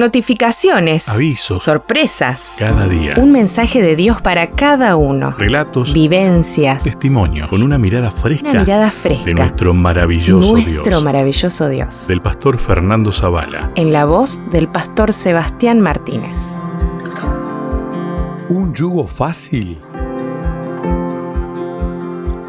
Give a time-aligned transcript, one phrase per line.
[0.00, 1.10] Notificaciones.
[1.10, 1.62] Avisos.
[1.62, 2.54] Sorpresas.
[2.58, 3.16] Cada día.
[3.18, 5.32] Un mensaje de Dios para cada uno.
[5.36, 5.92] Relatos.
[5.92, 6.84] Vivencias.
[6.84, 7.48] Testimonios.
[7.48, 8.48] Con una mirada fresca.
[8.48, 9.26] Una mirada fresca.
[9.26, 11.02] De nuestro maravilloso Nuestro Dios.
[11.04, 12.08] maravilloso Dios.
[12.08, 13.72] Del pastor Fernando Zavala.
[13.74, 16.56] En la voz del pastor Sebastián Martínez.
[18.48, 19.78] ¿Un yugo fácil?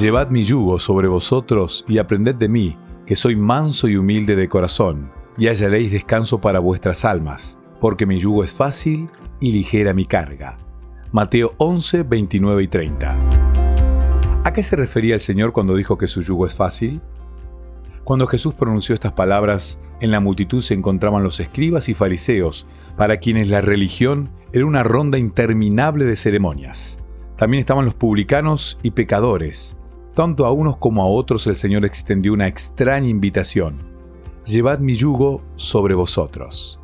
[0.00, 4.48] Llevad mi yugo sobre vosotros y aprended de mí, que soy manso y humilde de
[4.48, 9.08] corazón, y hallaréis descanso para vuestras almas, porque mi yugo es fácil
[9.40, 10.56] y ligera mi carga.
[11.12, 13.16] Mateo 11, 29 y 30.
[14.44, 17.00] ¿A qué se refería el Señor cuando dijo que su yugo es fácil?
[18.04, 23.16] Cuando Jesús pronunció estas palabras, en la multitud se encontraban los escribas y fariseos, para
[23.16, 26.98] quienes la religión era una ronda interminable de ceremonias.
[27.36, 29.76] También estaban los publicanos y pecadores.
[30.14, 33.93] Tanto a unos como a otros el Señor extendió una extraña invitación.
[34.46, 36.78] Llevad mi yugo sobre vosotros.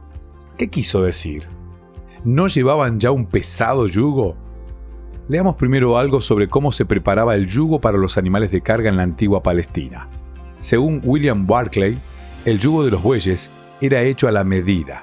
[0.57, 1.47] ¿Qué quiso decir?
[2.25, 4.35] ¿No llevaban ya un pesado yugo?
[5.29, 8.97] Leamos primero algo sobre cómo se preparaba el yugo para los animales de carga en
[8.97, 10.09] la antigua Palestina.
[10.61, 11.99] Según William Barclay,
[12.47, 13.51] el yugo de los bueyes
[13.83, 15.03] era hecho a la medida.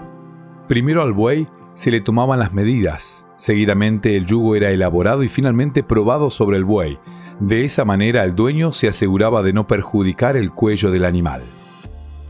[0.67, 5.83] Primero al buey se le tomaban las medidas, seguidamente el yugo era elaborado y finalmente
[5.83, 6.97] probado sobre el buey.
[7.39, 11.43] De esa manera el dueño se aseguraba de no perjudicar el cuello del animal.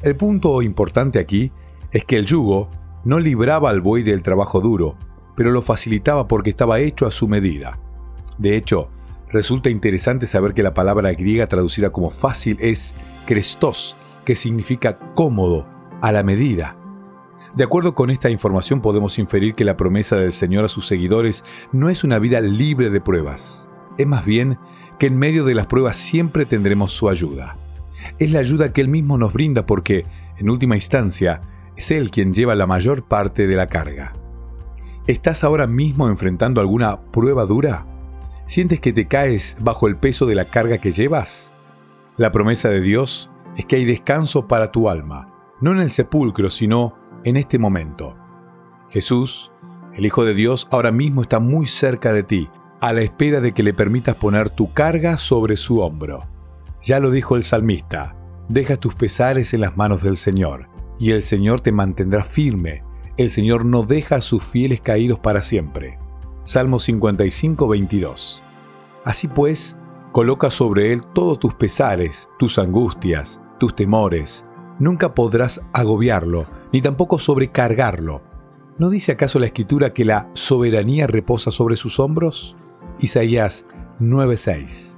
[0.02, 1.52] El punto importante aquí
[1.92, 2.70] es que el yugo
[3.03, 4.95] no libraba al buey del trabajo duro,
[5.36, 7.80] pero lo facilitaba porque estaba hecho a su medida.
[8.38, 8.89] De hecho,
[9.31, 12.95] resulta interesante saber que la palabra griega traducida como fácil es
[13.26, 15.66] krestos, que significa cómodo,
[16.02, 16.78] a la medida.
[17.56, 21.44] De acuerdo con esta información podemos inferir que la promesa del Señor a sus seguidores
[21.72, 23.67] no es una vida libre de pruebas,
[23.98, 24.59] es más bien
[25.00, 27.58] que en medio de las pruebas siempre tendremos su ayuda.
[28.20, 30.06] Es la ayuda que Él mismo nos brinda porque,
[30.38, 31.42] en última instancia,
[31.76, 34.14] es Él quien lleva la mayor parte de la carga.
[35.08, 37.86] ¿Estás ahora mismo enfrentando alguna prueba dura?
[38.45, 41.54] ¿Sientes que te caes bajo el peso de la carga que llevas?
[42.17, 46.49] La promesa de Dios es que hay descanso para tu alma, no en el sepulcro,
[46.49, 48.16] sino en este momento.
[48.89, 49.52] Jesús,
[49.93, 52.49] el Hijo de Dios, ahora mismo está muy cerca de ti,
[52.80, 56.20] a la espera de que le permitas poner tu carga sobre su hombro.
[56.82, 58.15] Ya lo dijo el salmista,
[58.49, 62.83] deja tus pesares en las manos del Señor, y el Señor te mantendrá firme,
[63.17, 65.98] el Señor no deja a sus fieles caídos para siempre.
[66.43, 68.43] Salmo 55, 22.
[69.04, 69.77] Así pues,
[70.11, 74.45] coloca sobre Él todos tus pesares, tus angustias, tus temores.
[74.80, 78.21] Nunca podrás agobiarlo, ni tampoco sobrecargarlo.
[78.77, 82.55] ¿No dice acaso la Escritura que la soberanía reposa sobre sus hombros?
[82.99, 83.66] Isaías
[83.99, 84.97] 9:6.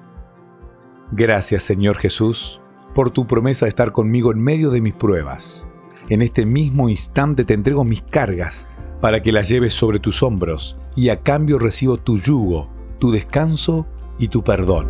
[1.11, 2.61] Gracias Señor Jesús
[2.93, 5.67] por tu promesa de estar conmigo en medio de mis pruebas.
[6.09, 8.67] En este mismo instante te entrego mis cargas
[9.01, 12.69] para que las lleves sobre tus hombros y a cambio recibo tu yugo,
[12.99, 13.87] tu descanso
[14.17, 14.87] y tu perdón.